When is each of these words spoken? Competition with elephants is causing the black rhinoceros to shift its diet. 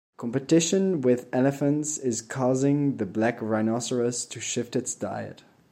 Competition 0.17 1.01
with 1.01 1.27
elephants 1.31 1.99
is 1.99 2.23
causing 2.23 2.97
the 2.97 3.05
black 3.05 3.39
rhinoceros 3.39 4.25
to 4.25 4.39
shift 4.39 4.75
its 4.75 4.95
diet. 4.95 5.43